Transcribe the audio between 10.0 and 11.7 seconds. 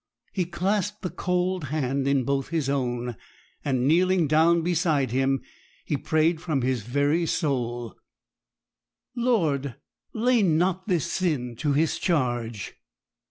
lay not this sin